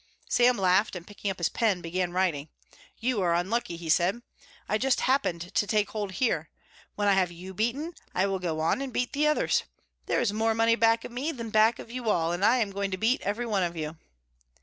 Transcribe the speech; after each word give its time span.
Sam 0.27 0.57
laughed 0.57 0.95
and 0.95 1.05
picking 1.05 1.29
up 1.29 1.37
his 1.37 1.49
pen 1.49 1.79
began 1.79 2.11
writing. 2.11 2.49
"You 2.97 3.21
are 3.21 3.35
unlucky," 3.35 3.77
he 3.77 3.87
said. 3.87 4.23
"I 4.67 4.79
just 4.79 5.01
happened 5.01 5.53
to 5.53 5.67
take 5.67 5.91
hold 5.91 6.13
here. 6.13 6.49
When 6.95 7.07
I 7.07 7.13
have 7.13 7.31
you 7.31 7.53
beaten 7.53 7.93
I 8.15 8.25
will 8.25 8.39
go 8.39 8.61
on 8.61 8.81
and 8.81 8.91
beat 8.91 9.13
the 9.13 9.27
others. 9.27 9.61
There 10.07 10.19
is 10.19 10.33
more 10.33 10.55
money 10.55 10.73
back 10.75 11.05
of 11.05 11.11
me 11.11 11.31
than 11.31 11.51
back 11.51 11.77
of 11.77 11.91
you 11.91 12.09
all, 12.09 12.31
and 12.31 12.43
I 12.43 12.57
am 12.57 12.71
going 12.71 12.89
to 12.89 12.97
beat 12.97 13.21
every 13.21 13.45
one 13.45 13.61
of 13.61 13.75
you." 13.77 13.95